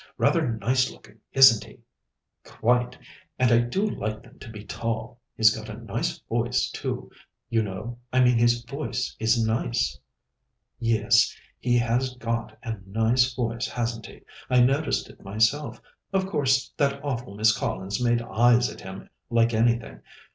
[0.17, 1.77] Rather nice looking, isn't he?"
[2.43, 2.97] "Quite,
[3.37, 5.19] and I do like them to be tall.
[5.35, 7.11] He's got a nice voice, too.
[7.51, 9.99] You know I mean his voice is nice."
[10.79, 14.21] "Yes; he has got a nice voice, hasn't he?
[14.49, 15.79] I noticed it myself.
[16.11, 20.01] Of course, that awful Miss Collins made eyes at him like anything.